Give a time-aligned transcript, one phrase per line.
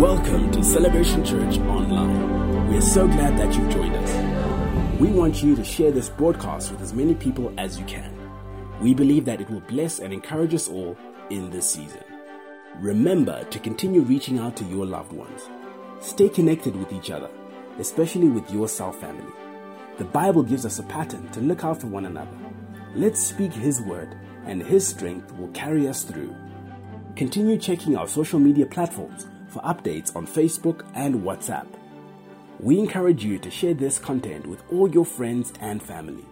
[0.00, 2.70] Welcome to Celebration Church Online.
[2.70, 4.98] We are so glad that you've joined us.
[4.98, 8.10] We want you to share this broadcast with as many people as you can.
[8.80, 10.96] We believe that it will bless and encourage us all
[11.28, 12.02] in this season.
[12.76, 15.50] Remember to continue reaching out to your loved ones.
[16.00, 17.28] Stay connected with each other,
[17.78, 19.34] especially with your cell family.
[19.98, 22.38] The Bible gives us a pattern to look out for one another.
[22.94, 26.34] Let's speak His word, and His strength will carry us through.
[27.16, 31.66] Continue checking our social media platforms for updates on Facebook and WhatsApp.
[32.60, 36.24] We encourage you to share this content with all your friends and family.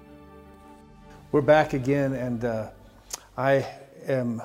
[1.32, 2.70] We're back again, and uh,
[3.36, 3.66] I
[4.06, 4.40] am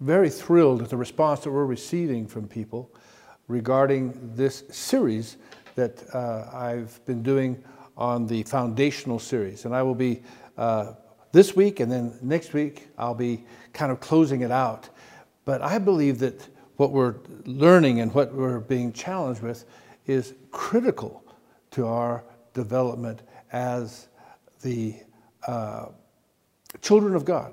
[0.00, 2.90] very thrilled at the response that we're receiving from people
[3.46, 5.36] regarding this series
[5.74, 7.62] that uh, I've been doing
[7.96, 9.64] on the foundational series.
[9.64, 10.22] And I will be
[10.56, 10.94] uh,
[11.32, 14.88] this week, and then next week, I'll be kind of closing it out.
[15.44, 16.46] But I believe that
[16.78, 19.64] what we're learning and what we're being challenged with
[20.06, 21.24] is critical
[21.72, 23.20] to our development
[23.52, 24.06] as
[24.62, 24.94] the
[25.48, 25.86] uh,
[26.80, 27.52] children of God.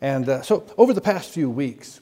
[0.00, 2.00] And uh, so, over the past few weeks,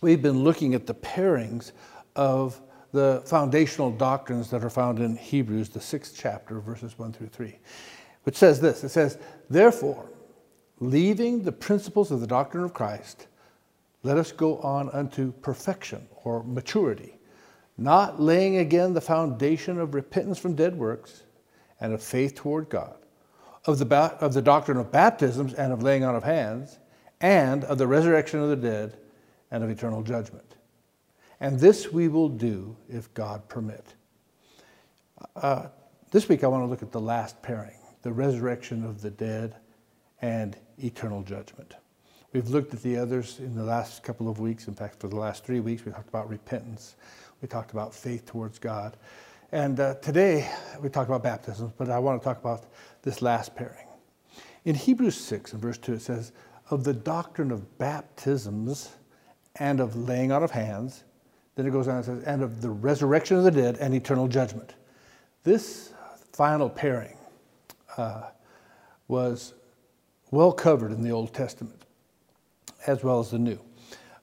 [0.00, 1.72] we've been looking at the pairings
[2.16, 2.60] of
[2.92, 7.58] the foundational doctrines that are found in Hebrews, the sixth chapter, verses 1 through 3,
[8.22, 9.18] which says this It says,
[9.50, 10.08] Therefore,
[10.80, 13.26] leaving the principles of the doctrine of Christ,
[14.04, 17.18] let us go on unto perfection or maturity,
[17.76, 21.24] not laying again the foundation of repentance from dead works
[21.80, 22.96] and of faith toward God,
[23.64, 26.78] of the, of the doctrine of baptisms and of laying on of hands,
[27.20, 28.98] and of the resurrection of the dead
[29.50, 30.56] and of eternal judgment.
[31.40, 33.94] And this we will do if God permit.
[35.34, 35.68] Uh,
[36.10, 39.56] this week I want to look at the last pairing the resurrection of the dead
[40.20, 41.74] and eternal judgment.
[42.34, 44.66] We've looked at the others in the last couple of weeks.
[44.66, 46.96] In fact, for the last three weeks, we talked about repentance.
[47.40, 48.96] We talked about faith towards God.
[49.52, 50.50] And uh, today,
[50.82, 52.64] we talked about baptism, but I want to talk about
[53.02, 53.86] this last pairing.
[54.64, 56.32] In Hebrews 6 and verse 2, it says,
[56.70, 58.90] Of the doctrine of baptisms
[59.54, 61.04] and of laying on of hands,
[61.54, 64.26] then it goes on and says, and of the resurrection of the dead and eternal
[64.26, 64.74] judgment.
[65.44, 65.92] This
[66.32, 67.16] final pairing
[67.96, 68.22] uh,
[69.06, 69.54] was
[70.32, 71.84] well covered in the Old Testament
[72.86, 73.58] as well as the new.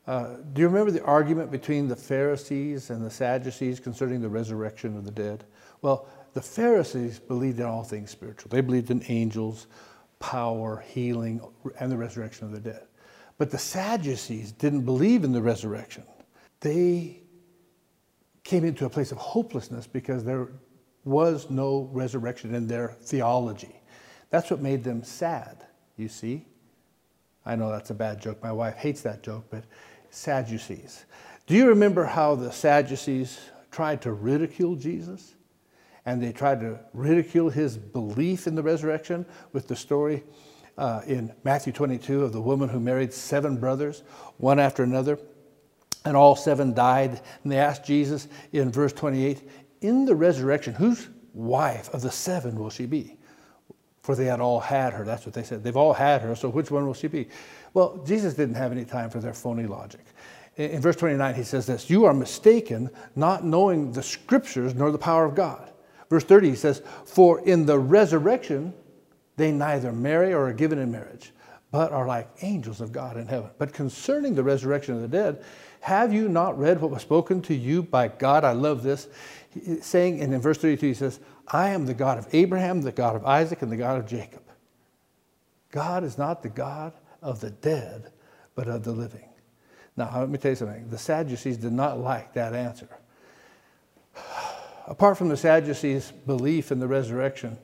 [0.07, 4.97] Uh, do you remember the argument between the Pharisees and the Sadducees concerning the resurrection
[4.97, 5.45] of the dead?
[5.81, 8.49] Well, the Pharisees believed in all things spiritual.
[8.49, 9.67] They believed in angels,
[10.19, 11.41] power, healing,
[11.79, 12.87] and the resurrection of the dead.
[13.37, 16.03] But the Sadducees didn't believe in the resurrection.
[16.61, 17.21] They
[18.43, 20.49] came into a place of hopelessness because there
[21.03, 23.81] was no resurrection in their theology.
[24.29, 25.65] That's what made them sad,
[25.97, 26.45] you see.
[27.45, 28.41] I know that's a bad joke.
[28.43, 29.63] My wife hates that joke, but
[30.09, 31.05] Sadducees.
[31.47, 33.39] Do you remember how the Sadducees
[33.71, 35.33] tried to ridicule Jesus?
[36.05, 40.23] And they tried to ridicule his belief in the resurrection with the story
[40.77, 44.03] uh, in Matthew 22 of the woman who married seven brothers,
[44.37, 45.19] one after another,
[46.05, 47.21] and all seven died.
[47.43, 49.47] And they asked Jesus in verse 28
[49.81, 53.17] In the resurrection, whose wife of the seven will she be?
[54.01, 55.05] For they had all had her.
[55.05, 55.63] That's what they said.
[55.63, 57.27] They've all had her, so which one will she be?
[57.73, 60.01] Well, Jesus didn't have any time for their phony logic.
[60.57, 64.91] In, in verse 29, he says this You are mistaken, not knowing the scriptures nor
[64.91, 65.71] the power of God.
[66.09, 68.73] Verse 30, he says, For in the resurrection,
[69.37, 71.31] they neither marry or are given in marriage,
[71.71, 73.49] but are like angels of God in heaven.
[73.57, 75.43] But concerning the resurrection of the dead,
[75.79, 78.43] have you not read what was spoken to you by God?
[78.43, 79.07] I love this.
[79.81, 81.19] Saying, and in verse 32, he says,
[81.51, 84.43] I am the God of Abraham, the God of Isaac, and the God of Jacob.
[85.71, 88.11] God is not the God of the dead,
[88.55, 89.27] but of the living.
[89.97, 90.89] Now, let me tell you something.
[90.89, 92.87] The Sadducees did not like that answer.
[94.87, 97.57] Apart from the Sadducees' belief in the resurrection,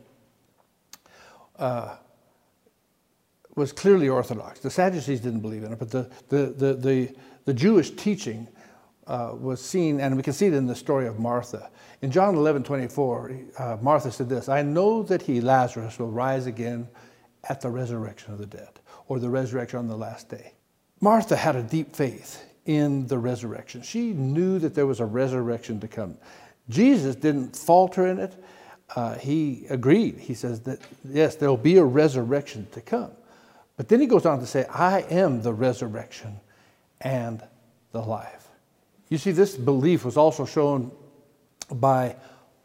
[1.57, 1.95] uh,
[3.55, 4.59] was clearly orthodox.
[4.59, 7.15] The Sadducees didn't believe in it, but the, the, the, the,
[7.45, 8.47] the Jewish teaching
[9.07, 11.69] uh, was seen, and we can see it in the story of Martha.
[12.01, 16.45] In John 11 24, uh, Martha said this I know that he, Lazarus, will rise
[16.45, 16.87] again
[17.49, 20.53] at the resurrection of the dead, or the resurrection on the last day.
[20.99, 23.81] Martha had a deep faith in the resurrection.
[23.81, 26.17] She knew that there was a resurrection to come.
[26.69, 28.35] Jesus didn't falter in it.
[28.95, 30.17] Uh, he agreed.
[30.17, 33.11] He says that, yes, there will be a resurrection to come.
[33.77, 36.39] But then he goes on to say, I am the resurrection
[37.01, 37.43] and
[37.91, 38.46] the life.
[39.09, 40.91] You see, this belief was also shown
[41.71, 42.15] by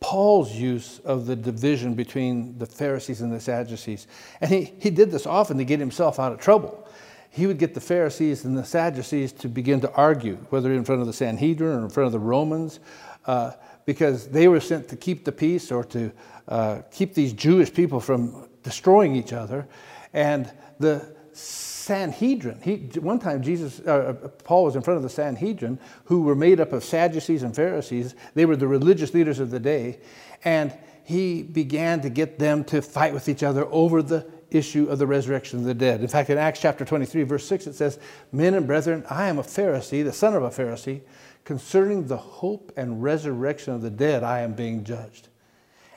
[0.01, 4.09] Paul's use of the division between the Pharisees and the Sadducees.
[4.41, 6.89] And he, he did this often to get himself out of trouble.
[7.31, 11.01] he would get the Pharisees and the Sadducees to begin to argue, whether in front
[11.01, 12.81] of the Sanhedrin or in front of the Romans,
[13.25, 13.53] uh,
[13.87, 16.13] because they were sent to keep the peace or to
[16.49, 19.67] uh, keep these Jewish people from destroying each other.
[20.13, 24.15] And the Sanhedrin, he, one time Jesus, uh,
[24.45, 28.15] Paul was in front of the Sanhedrin, who were made up of Sadducees and Pharisees.
[28.35, 29.99] They were the religious leaders of the day.
[30.45, 30.73] And
[31.05, 35.07] he began to get them to fight with each other over the issue of the
[35.07, 36.01] resurrection of the dead.
[36.01, 37.99] In fact, in Acts chapter 23, verse 6, it says,
[38.31, 41.01] Men and brethren, I am a Pharisee, the son of a Pharisee.
[41.45, 45.29] Concerning the hope and resurrection of the dead, I am being judged.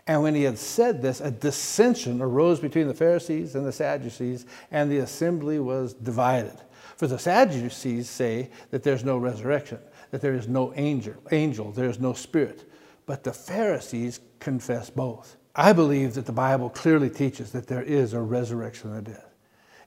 [0.08, 4.46] And when he had said this, a dissension arose between the Pharisees and the Sadducees,
[4.70, 6.58] and the assembly was divided.
[6.98, 9.80] For the Sadducees say that there's no resurrection,
[10.12, 12.70] that there is no angel, angel, there is no spirit.
[13.06, 15.38] But the Pharisees confess both.
[15.56, 19.24] I believe that the Bible clearly teaches that there is a resurrection of the dead.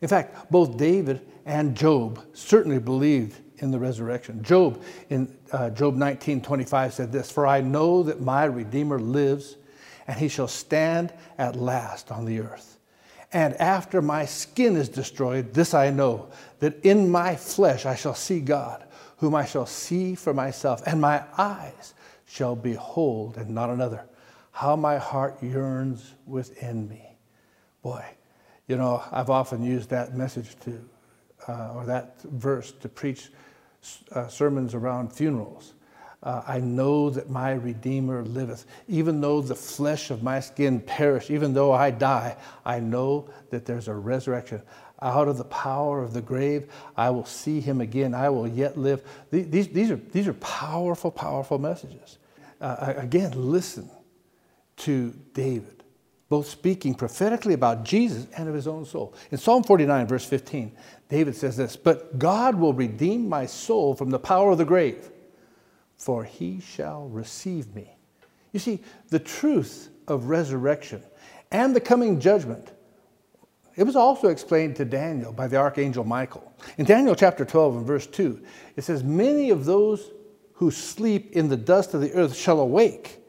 [0.01, 4.43] In fact, both David and Job certainly believed in the resurrection.
[4.43, 9.57] Job in uh, Job 19 25 said this For I know that my Redeemer lives
[10.09, 12.79] and he shall stand at last on the earth.
[13.31, 18.15] And after my skin is destroyed, this I know, that in my flesh I shall
[18.15, 18.85] see God,
[19.19, 21.93] whom I shall see for myself, and my eyes
[22.25, 24.07] shall behold and not another.
[24.51, 27.19] How my heart yearns within me.
[27.83, 28.05] Boy,
[28.67, 30.89] you know, I've often used that message to,
[31.47, 33.31] uh, or that verse to preach
[34.13, 35.75] uh, sermons around funerals.
[36.23, 38.67] Uh, I know that my Redeemer liveth.
[38.89, 43.65] Even though the flesh of my skin perish, even though I die, I know that
[43.65, 44.61] there's a resurrection.
[45.01, 48.15] Out of the power of the grave, I will see him again.
[48.15, 49.03] I will yet live.
[49.31, 52.19] These, these, are, these are powerful, powerful messages.
[52.61, 53.89] Uh, again, listen
[54.79, 55.85] to David,
[56.29, 59.15] both speaking prophetically about Jesus and of his own soul.
[59.31, 60.73] In Psalm 49, verse 15,
[61.09, 65.13] David says this But God will redeem my soul from the power of the grave
[65.99, 67.97] for he shall receive me.
[68.53, 71.03] You see, the truth of resurrection
[71.51, 72.73] and the coming judgment,
[73.77, 76.53] it was also explained to Daniel by the archangel Michael.
[76.79, 78.43] In Daniel chapter 12 and verse 2,
[78.77, 80.11] it says, Many of those
[80.55, 83.21] who sleep in the dust of the earth shall awake,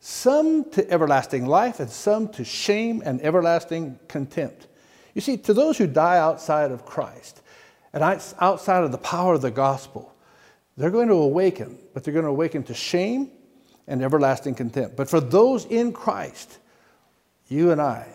[0.00, 4.68] some to everlasting life and some to shame and everlasting contempt.
[5.14, 7.42] You see, to those who die outside of Christ
[7.92, 10.14] and outside of the power of the gospel,
[10.78, 13.32] they're going to awaken, but they're going to awaken to shame
[13.88, 14.96] and everlasting contempt.
[14.96, 16.58] But for those in Christ,
[17.48, 18.06] you and I,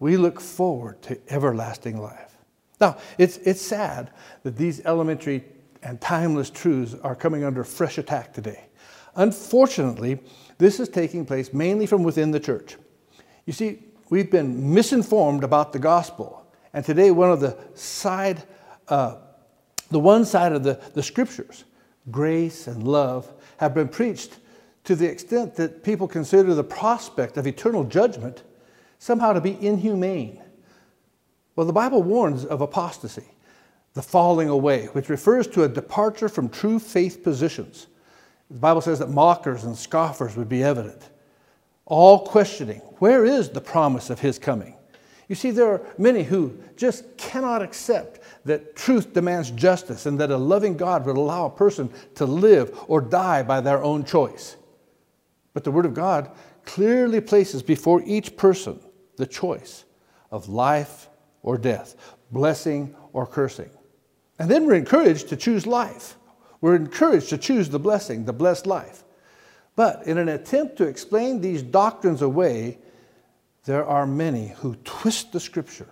[0.00, 2.36] we look forward to everlasting life.
[2.78, 4.10] Now, it's, it's sad
[4.42, 5.44] that these elementary
[5.82, 8.66] and timeless truths are coming under fresh attack today.
[9.14, 10.20] Unfortunately,
[10.58, 12.76] this is taking place mainly from within the church.
[13.46, 16.46] You see, we've been misinformed about the gospel.
[16.74, 18.42] And today, one of the side,
[18.88, 19.16] uh,
[19.90, 21.64] the one side of the, the scriptures
[22.10, 24.38] grace and love have been preached
[24.84, 28.42] to the extent that people consider the prospect of eternal judgment
[28.98, 30.42] somehow to be inhumane.
[31.56, 33.26] Well, the Bible warns of apostasy,
[33.94, 37.88] the falling away, which refers to a departure from true faith positions.
[38.50, 41.10] The Bible says that mockers and scoffers would be evident,
[41.86, 44.76] all questioning where is the promise of his coming?
[45.28, 50.30] You see, there are many who just cannot accept that truth demands justice and that
[50.30, 54.56] a loving God would allow a person to live or die by their own choice.
[55.52, 56.30] But the Word of God
[56.64, 58.80] clearly places before each person
[59.16, 59.84] the choice
[60.30, 61.08] of life
[61.42, 61.96] or death,
[62.30, 63.70] blessing or cursing.
[64.38, 66.16] And then we're encouraged to choose life.
[66.60, 69.04] We're encouraged to choose the blessing, the blessed life.
[69.76, 72.78] But in an attempt to explain these doctrines away,
[73.64, 75.88] there are many who twist the scripture,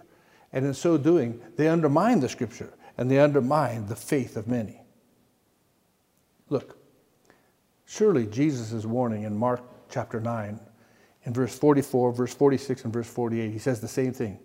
[0.52, 4.80] and in so doing, they undermine the scripture and they undermine the faith of many.
[6.48, 6.78] Look,
[7.86, 10.58] surely Jesus' warning in Mark chapter 9,
[11.24, 14.38] in verse 44, verse 46, and verse 48, he says the same thing.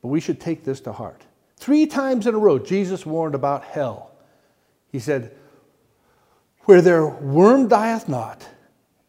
[0.00, 1.24] But we should take this to heart.
[1.56, 4.12] Three times in a row, Jesus warned about hell.
[4.92, 5.34] He said,
[6.62, 8.46] Where their worm dieth not,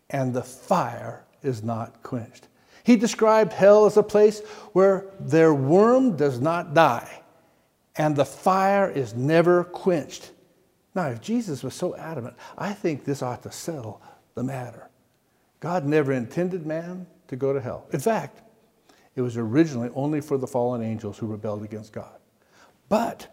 [0.10, 2.48] and the fire is not quenched.
[2.86, 4.42] He described hell as a place
[4.74, 7.24] where their worm does not die
[7.96, 10.32] and the fire is never quenched.
[10.94, 14.04] Now, if Jesus was so adamant, I think this ought to settle
[14.36, 14.88] the matter.
[15.62, 17.88] God never intended man to go to hell.
[17.92, 18.44] In fact,
[19.16, 22.20] it was originally only for the fallen angels who rebelled against God.
[22.88, 23.28] But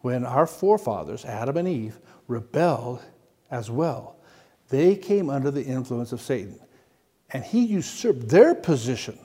[0.00, 3.02] when our forefathers, Adam and Eve, rebelled
[3.52, 4.16] as well,
[4.68, 6.58] they came under the influence of Satan
[7.32, 9.18] and he usurped their position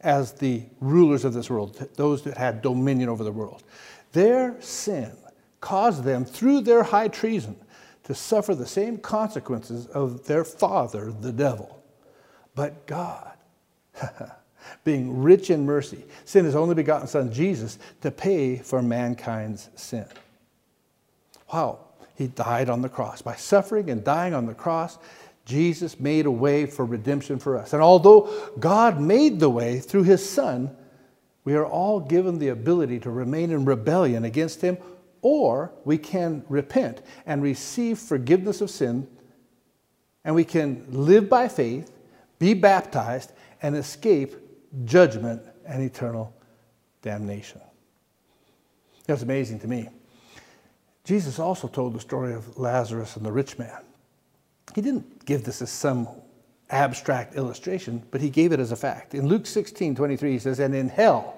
[0.00, 3.62] as the rulers of this world, those that had dominion over the world.
[4.12, 5.16] Their sin
[5.60, 7.56] caused them, through their high treason,
[8.04, 11.82] to suffer the same consequences of their father, the devil.
[12.54, 13.36] But God,
[14.84, 20.06] being rich in mercy, sent his only begotten Son, Jesus, to pay for mankind's sin.
[21.52, 21.80] Wow,
[22.14, 23.20] he died on the cross.
[23.20, 24.98] By suffering and dying on the cross,
[25.48, 27.72] Jesus made a way for redemption for us.
[27.72, 30.76] And although God made the way through his Son,
[31.44, 34.76] we are all given the ability to remain in rebellion against him
[35.22, 39.08] or we can repent and receive forgiveness of sin,
[40.24, 41.90] and we can live by faith,
[42.38, 44.36] be baptized, and escape
[44.84, 46.34] judgment and eternal
[47.02, 47.60] damnation.
[49.06, 49.88] That's amazing to me.
[51.04, 53.87] Jesus also told the story of Lazarus and the rich man.
[54.74, 56.08] He didn't give this as some
[56.70, 59.14] abstract illustration, but he gave it as a fact.
[59.14, 61.34] In Luke 16 23, he says, And in hell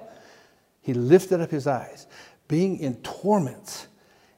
[0.82, 2.06] he lifted up his eyes
[2.48, 3.86] being in torments,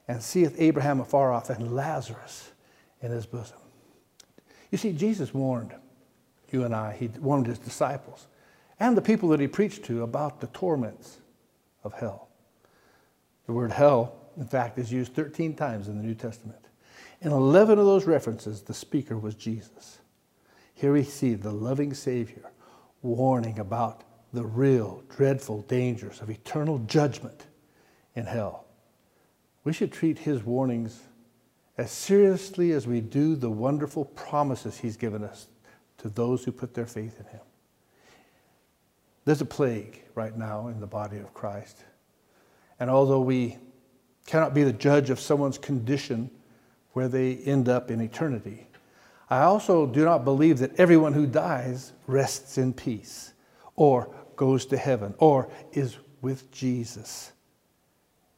[0.07, 2.51] and seeth Abraham afar off and Lazarus
[3.01, 3.57] in his bosom.
[4.69, 5.73] You see, Jesus warned
[6.51, 8.27] you and I, he warned his disciples
[8.79, 11.17] and the people that he preached to about the torments
[11.83, 12.29] of hell.
[13.47, 16.59] The word hell, in fact, is used 13 times in the New Testament.
[17.23, 19.99] In 11 of those references, the speaker was Jesus.
[20.73, 22.51] Here we see the loving Savior
[23.01, 24.03] warning about
[24.33, 27.45] the real, dreadful dangers of eternal judgment
[28.15, 28.65] in hell.
[29.63, 30.99] We should treat his warnings
[31.77, 35.47] as seriously as we do the wonderful promises he's given us
[35.99, 37.39] to those who put their faith in him.
[39.23, 41.85] There's a plague right now in the body of Christ.
[42.81, 43.57] And although we
[44.25, 46.29] cannot be the judge of someone's condition
[46.93, 48.67] where they end up in eternity,
[49.29, 53.33] I also do not believe that everyone who dies rests in peace
[53.75, 57.31] or goes to heaven or is with Jesus.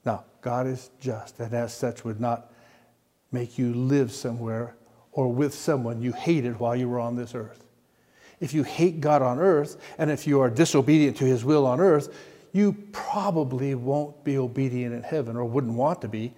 [0.05, 2.51] Now, God is just, and as such would not
[3.31, 4.75] make you live somewhere
[5.11, 7.65] or with someone you hated while you were on this earth.
[8.39, 11.79] If you hate God on earth, and if you are disobedient to his will on
[11.79, 12.13] earth,
[12.51, 16.33] you probably won't be obedient in heaven or wouldn't want to be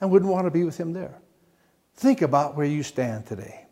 [0.00, 1.20] and wouldn't want to be with him there.
[2.00, 3.66] Think about where you stand today.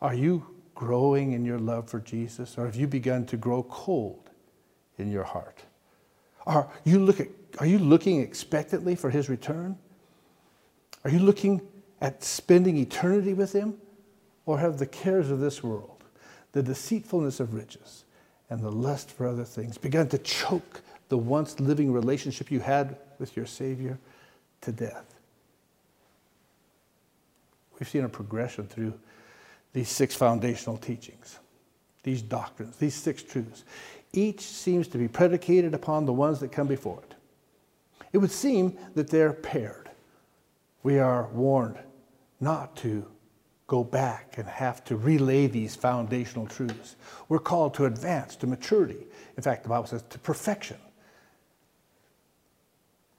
[0.00, 4.30] Are you growing in your love for Jesus or have you begun to grow cold
[4.96, 5.62] in your heart?
[6.46, 7.28] Are you look at
[7.58, 9.76] are you looking expectantly for his return?
[11.04, 11.60] Are you looking
[12.00, 13.76] at spending eternity with him?
[14.46, 16.04] Or have the cares of this world,
[16.52, 18.06] the deceitfulness of riches,
[18.48, 20.80] and the lust for other things begun to choke
[21.10, 23.98] the once living relationship you had with your Savior
[24.62, 25.11] to death?
[27.82, 28.94] We've seen a progression through
[29.72, 31.40] these six foundational teachings,
[32.04, 33.64] these doctrines, these six truths.
[34.12, 37.16] Each seems to be predicated upon the ones that come before it.
[38.12, 39.90] It would seem that they're paired.
[40.84, 41.76] We are warned
[42.38, 43.04] not to
[43.66, 46.94] go back and have to relay these foundational truths.
[47.28, 49.08] We're called to advance to maturity.
[49.36, 50.78] In fact, the Bible says to perfection.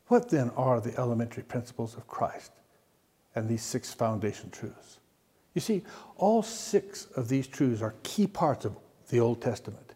[0.08, 2.54] What then are the elementary principles of Christ
[3.36, 5.00] and these six foundation truths?
[5.54, 5.84] You see,
[6.18, 8.76] all six of these truths are key parts of
[9.10, 9.94] the Old Testament.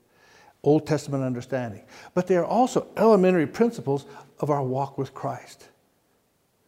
[0.63, 1.84] Old Testament understanding.
[2.13, 4.06] But they are also elementary principles
[4.39, 5.70] of our walk with Christ.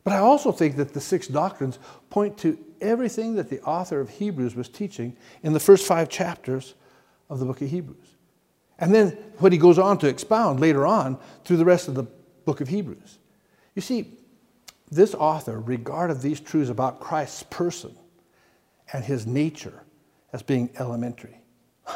[0.03, 1.77] But I also think that the six doctrines
[2.09, 6.75] point to everything that the author of Hebrews was teaching in the first five chapters
[7.29, 8.15] of the book of Hebrews.
[8.79, 9.09] And then
[9.39, 12.07] what he goes on to expound later on through the rest of the
[12.45, 13.19] book of Hebrews.
[13.75, 14.17] You see,
[14.91, 17.95] this author regarded these truths about Christ's person
[18.91, 19.83] and his nature
[20.33, 21.39] as being elementary.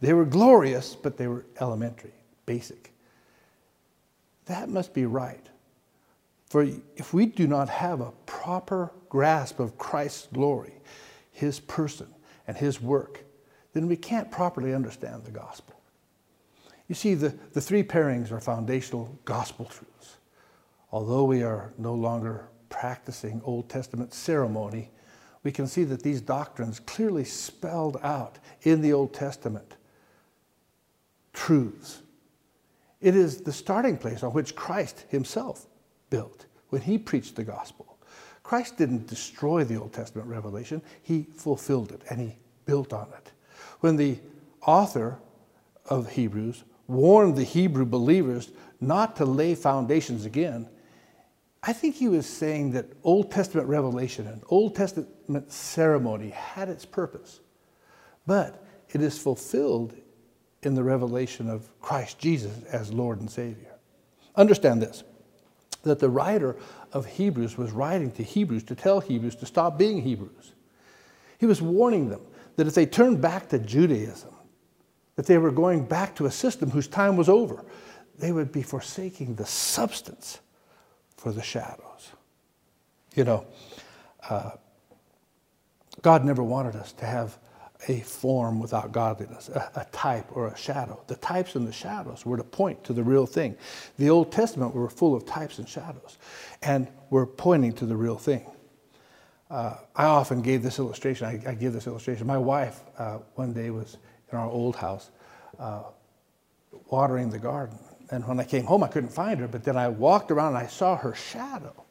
[0.00, 2.14] They were glorious, but they were elementary,
[2.46, 2.92] basic.
[4.46, 5.44] That must be right.
[6.46, 6.66] For
[6.96, 10.74] if we do not have a proper grasp of Christ's glory,
[11.32, 12.06] his person,
[12.46, 13.24] and his work,
[13.72, 15.74] then we can't properly understand the gospel.
[16.88, 20.16] You see, the, the three pairings are foundational gospel truths.
[20.90, 24.90] Although we are no longer practicing Old Testament ceremony,
[25.42, 29.76] we can see that these doctrines clearly spelled out in the Old Testament
[31.32, 32.02] truths.
[33.00, 35.66] It is the starting place on which Christ himself
[36.10, 37.98] built when he preached the gospel.
[38.42, 43.30] Christ didn't destroy the Old Testament revelation, he fulfilled it and he built on it.
[43.80, 44.18] When the
[44.66, 45.18] author
[45.86, 50.68] of Hebrews warned the Hebrew believers not to lay foundations again,
[51.62, 56.84] I think he was saying that Old Testament revelation and Old Testament ceremony had its
[56.84, 57.40] purpose,
[58.26, 59.94] but it is fulfilled
[60.62, 63.74] in the revelation of Christ Jesus as Lord and Savior.
[64.36, 65.04] Understand this
[65.84, 66.56] that the writer
[66.92, 70.52] of Hebrews was writing to Hebrews to tell Hebrews to stop being Hebrews.
[71.38, 72.20] He was warning them
[72.56, 74.34] that if they turned back to Judaism,
[75.14, 77.64] that they were going back to a system whose time was over,
[78.18, 80.40] they would be forsaking the substance
[81.18, 82.12] for the shadows.
[83.14, 83.46] You know,
[84.30, 84.52] uh,
[86.00, 87.36] God never wanted us to have
[87.88, 91.00] a form without godliness, a, a, type or a shadow.
[91.06, 93.56] The types and the shadows were to point to the real thing.
[93.98, 96.18] The Old Testament were full of types and shadows,
[96.62, 98.46] and were pointing to the real thing.
[99.50, 101.26] Uh, I often gave this illustration.
[101.26, 102.26] I, I give this illustration.
[102.26, 103.96] My wife uh, one day was
[104.30, 105.10] in our old house
[105.58, 105.84] uh,
[106.90, 107.78] watering the garden,
[108.10, 109.48] and when I came home, I couldn't find her.
[109.48, 111.84] But then I walked around and I saw her shadow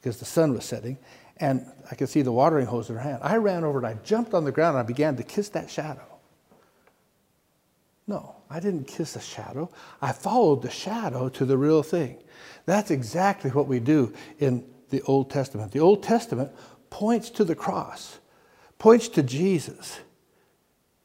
[0.00, 0.98] because the sun was setting,
[1.36, 3.18] and I could see the watering hose in her hand.
[3.22, 5.70] I ran over and I jumped on the ground and I began to kiss that
[5.70, 6.06] shadow.
[8.06, 9.70] No, I didn't kiss the shadow.
[10.02, 12.18] I followed the shadow to the real thing.
[12.66, 15.72] That's exactly what we do in the Old Testament.
[15.72, 16.50] The Old Testament
[16.88, 18.18] points to the cross,
[18.78, 20.00] points to Jesus,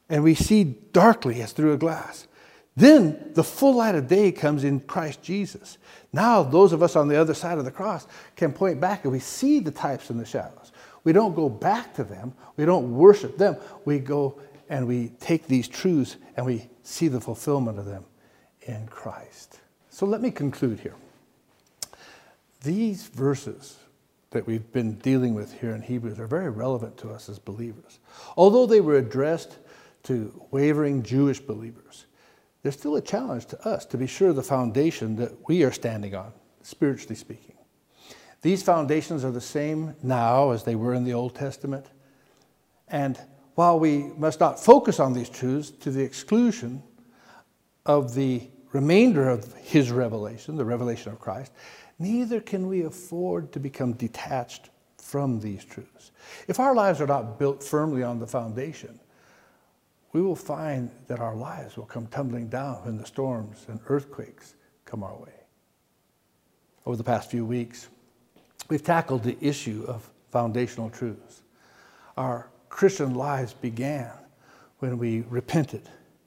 [0.09, 2.27] and we see darkly as through a glass.
[2.75, 5.77] Then the full light of day comes in Christ Jesus.
[6.11, 8.05] Now, those of us on the other side of the cross
[8.35, 10.73] can point back and we see the types and the shadows.
[11.05, 13.57] We don't go back to them, we don't worship them.
[13.85, 14.39] We go
[14.69, 18.03] and we take these truths and we see the fulfillment of them
[18.63, 19.59] in Christ.
[19.89, 20.95] So let me conclude here.
[22.61, 23.77] These verses
[24.31, 27.99] that we've been dealing with here in Hebrews are very relevant to us as believers.
[28.35, 29.59] Although they were addressed
[30.03, 32.05] to wavering Jewish believers,
[32.65, 36.15] there's still a challenge to us to be sure the foundation that we are standing
[36.15, 37.53] on, spiritually speaking.
[38.41, 41.85] These foundations are the same now as they were in the Old Testament.
[42.87, 43.19] And
[43.53, 46.81] while we must not focus on these truths to the exclusion
[47.85, 51.51] of the remainder of his revelation, the revelation of Christ,
[51.99, 56.09] neither can we afford to become detached from these truths.
[56.47, 58.99] If our lives are not built firmly on the foundation,
[60.15, 64.55] we will find that our lives will come tumbling down when the storms and earthquakes
[64.85, 65.33] come our way.
[66.85, 67.89] Over the past few weeks,
[68.69, 71.41] we've tackled the issue of foundational truths.
[72.15, 74.09] Our Christian lives began
[74.79, 75.81] when we repented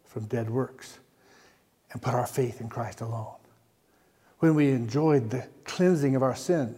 [0.05, 0.99] from dead works
[1.91, 3.37] and put our faith in Christ alone.
[4.41, 6.77] When we enjoyed the cleansing of our sin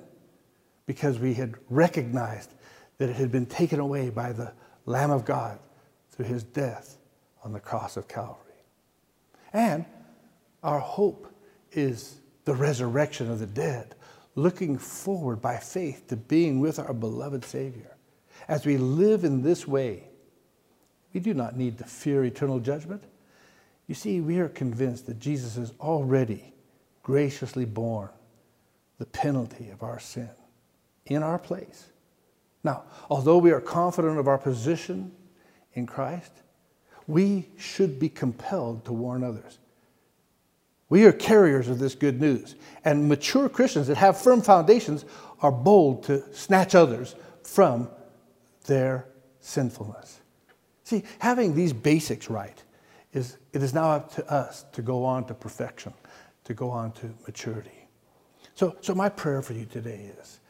[0.86, 2.54] because we had recognized
[2.98, 4.52] that it had been taken away by the
[4.86, 5.58] Lamb of God
[6.10, 6.98] through his death
[7.44, 8.36] on the cross of Calvary.
[9.52, 9.84] And
[10.62, 11.32] our hope
[11.72, 13.94] is the resurrection of the dead,
[14.34, 17.96] looking forward by faith to being with our beloved Savior.
[18.48, 20.04] As we live in this way,
[21.12, 23.02] we do not need to fear eternal judgment.
[23.86, 26.54] You see, we are convinced that Jesus has already
[27.02, 28.10] graciously borne
[28.98, 30.30] the penalty of our sin
[31.06, 31.86] in our place.
[32.62, 35.12] Now, although we are confident of our position
[35.74, 36.32] in Christ,
[37.10, 39.58] we should be compelled to warn others.
[40.88, 42.56] We are carriers of this good news.
[42.84, 45.04] And mature Christians that have firm foundations
[45.40, 47.88] are bold to snatch others from
[48.66, 49.06] their
[49.40, 50.20] sinfulness.
[50.84, 52.62] See, having these basics right
[53.12, 55.92] is it is now up to us to go on to perfection,
[56.44, 57.88] to go on to maturity.
[58.54, 60.40] So, so my prayer for you today is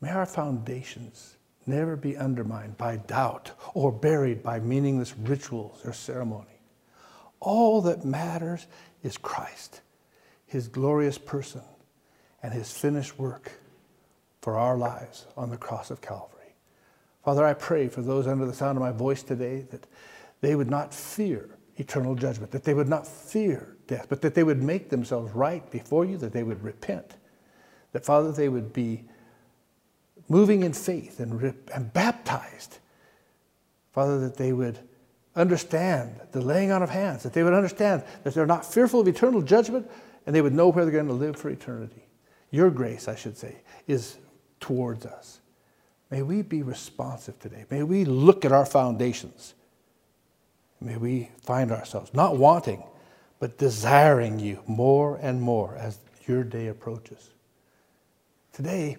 [0.00, 1.36] may our foundations
[1.66, 6.60] never be undermined by doubt or buried by meaningless rituals or ceremony.
[7.40, 8.66] All that matters
[9.02, 9.80] is Christ,
[10.46, 11.62] his glorious person,
[12.42, 13.52] and his finished work
[14.40, 16.54] for our lives on the cross of Calvary.
[17.24, 19.86] Father, I pray for those under the sound of my voice today that
[20.40, 24.42] they would not fear eternal judgment, that they would not fear death, but that they
[24.42, 27.16] would make themselves right before you, that they would repent,
[27.92, 29.04] that, Father, they would be
[30.28, 32.78] moving in faith and, and baptized.
[33.92, 34.78] Father, that they would
[35.34, 39.08] understand the laying on of hands, that they would understand that they're not fearful of
[39.08, 39.90] eternal judgment,
[40.26, 42.06] and they would know where they're going to live for eternity.
[42.50, 43.56] Your grace, I should say,
[43.86, 44.16] is
[44.60, 45.40] towards us.
[46.10, 47.64] May we be responsive today.
[47.70, 49.54] May we look at our foundations.
[50.80, 52.84] May we find ourselves not wanting,
[53.38, 57.30] but desiring you more and more as your day approaches.
[58.52, 58.98] Today,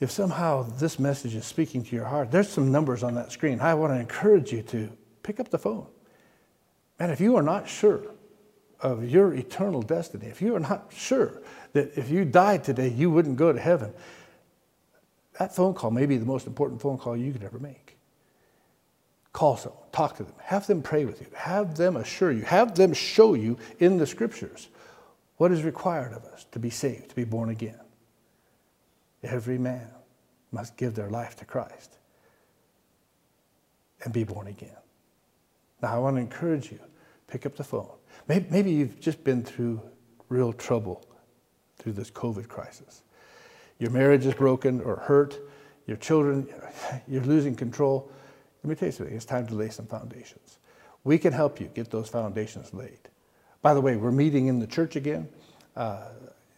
[0.00, 3.60] if somehow this message is speaking to your heart, there's some numbers on that screen.
[3.60, 4.90] I want to encourage you to
[5.22, 5.86] pick up the phone.
[6.98, 8.02] And if you are not sure
[8.80, 11.40] of your eternal destiny, if you are not sure
[11.72, 13.92] that if you died today, you wouldn't go to heaven,
[15.38, 17.96] that phone call may be the most important phone call you could ever make.
[19.32, 22.74] Call someone, talk to them, have them pray with you, have them assure you, have
[22.74, 24.68] them show you in the scriptures
[25.36, 27.78] What is required of us to be saved, to be born again?
[29.26, 29.88] Every man
[30.52, 31.98] must give their life to Christ
[34.04, 34.76] and be born again.
[35.82, 36.78] Now, I want to encourage you
[37.26, 37.90] pick up the phone.
[38.28, 39.80] Maybe, you've just been through
[40.28, 41.04] real trouble
[41.76, 43.02] through this COVID crisis.
[43.78, 45.38] Your marriage is broken or hurt,
[45.86, 46.48] your children,
[47.08, 48.10] you're losing control.
[48.62, 50.58] Let me tell you something, it's time to lay some foundations.
[51.04, 52.98] We can help you get those foundations laid.
[53.60, 55.28] By the way, we're meeting in the church again.
[55.74, 56.08] Uh,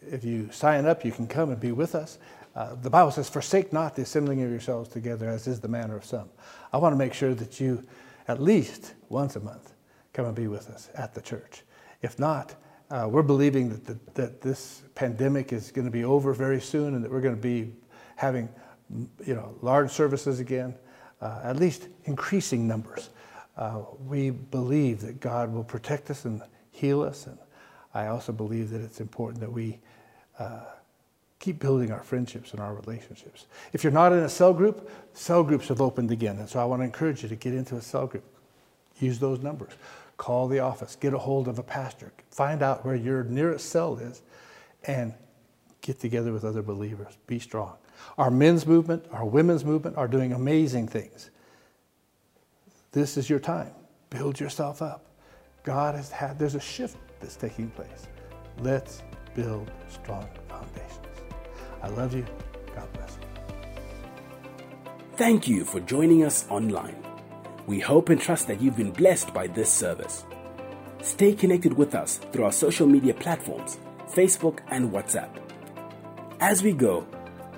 [0.07, 2.19] if you sign up, you can come and be with us.
[2.59, 5.95] Uh, the Bible says, Forsake not the assembling of yourselves together, as is the manner
[5.95, 6.29] of some.
[6.73, 7.81] I want to make sure that you,
[8.27, 9.71] at least once a month,
[10.11, 11.63] come and be with us at the church.
[12.01, 12.53] If not,
[12.91, 16.95] uh, we're believing that, the, that this pandemic is going to be over very soon
[16.95, 17.71] and that we're going to be
[18.17, 18.49] having
[19.25, 20.75] you know, large services again,
[21.21, 23.09] uh, at least increasing numbers.
[23.55, 26.41] Uh, we believe that God will protect us and
[26.71, 27.25] heal us.
[27.25, 27.37] And
[27.93, 29.79] I also believe that it's important that we
[30.37, 30.65] uh,
[31.39, 33.45] keep building our friendships and our relationships.
[33.71, 36.37] If you're not in a cell group, cell groups have opened again.
[36.37, 38.25] And so I want to encourage you to get into a cell group.
[38.99, 39.71] Use those numbers.
[40.17, 40.97] Call the office.
[40.97, 42.11] Get a hold of a pastor.
[42.29, 44.21] Find out where your nearest cell is
[44.83, 45.13] and
[45.81, 47.17] get together with other believers.
[47.25, 47.75] Be strong.
[48.17, 51.29] Our men's movement, our women's movement are doing amazing things.
[52.91, 53.71] This is your time.
[54.09, 55.05] Build yourself up.
[55.63, 58.07] God has had, there's a shift that's taking place.
[58.59, 59.03] Let's
[59.35, 61.08] build strong foundations.
[61.81, 62.25] I love you.
[62.75, 63.27] God bless you.
[65.15, 66.95] Thank you for joining us online.
[67.67, 70.25] We hope and trust that you've been blessed by this service.
[71.01, 73.77] Stay connected with us through our social media platforms,
[74.11, 75.29] Facebook and WhatsApp.
[76.39, 77.05] As we go,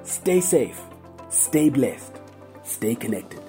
[0.04, 0.82] Stay safe,
[1.30, 2.20] stay blessed,
[2.64, 3.40] stay connected.